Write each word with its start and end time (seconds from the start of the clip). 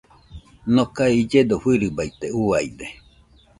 Nokae 0.73 1.13
illedo 1.21 1.55
fɨirɨbaite, 1.63 2.25
uiade 2.39 2.87